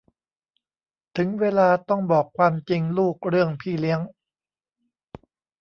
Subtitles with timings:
[1.17, 3.99] ถึงเวลาต้องบอกความจริงลูกเรื่องพี่เลี้ยง